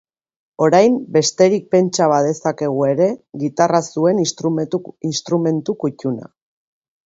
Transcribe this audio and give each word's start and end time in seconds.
Orain 0.67 0.95
besterik 1.17 1.67
pentsa 1.75 2.07
badezakegu 2.13 2.87
ere, 2.93 3.11
gitarra 3.45 3.83
zuen 3.91 4.25
instrumentu 4.25 5.81
kuttuna. 5.87 6.35